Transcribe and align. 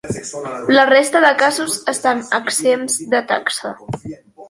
La 0.77 0.85
resta 0.91 1.21
de 1.27 1.31
casos 1.43 1.77
estan 1.95 2.25
exempts 2.41 3.01
de 3.15 3.25
taxa. 3.37 3.79